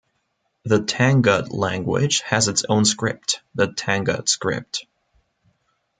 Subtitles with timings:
[0.63, 4.87] The Tangut language has its own script, the Tangut script.